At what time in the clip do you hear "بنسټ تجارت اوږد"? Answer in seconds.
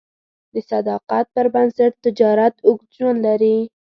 1.53-2.89